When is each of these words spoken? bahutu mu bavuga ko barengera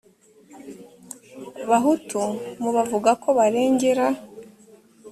bahutu 1.69 2.21
mu 2.61 2.69
bavuga 2.75 3.11
ko 3.21 3.29
barengera 3.37 4.05